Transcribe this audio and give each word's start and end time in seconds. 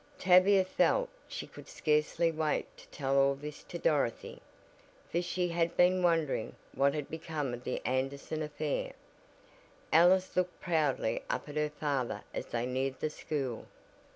Tavia 0.17 0.65
felt 0.65 1.09
she 1.27 1.45
could 1.45 1.67
scarcely 1.67 2.31
wait 2.31 2.75
to 2.75 2.87
tell 2.87 3.19
all 3.19 3.35
this 3.35 3.61
to 3.65 3.77
Dorothy, 3.77 4.41
for 5.11 5.21
she 5.21 5.49
had 5.49 5.77
been 5.77 6.01
wondering 6.01 6.55
what 6.73 6.95
had 6.95 7.07
become 7.07 7.53
of 7.53 7.63
the 7.63 7.79
Anderson 7.85 8.41
affair. 8.41 8.93
Alice 9.93 10.35
looked 10.35 10.59
proudly 10.59 11.21
up 11.29 11.47
at 11.49 11.55
her 11.55 11.69
father 11.69 12.23
as 12.33 12.47
they 12.47 12.65
neared 12.65 12.99
the 12.99 13.11
school. 13.11 13.67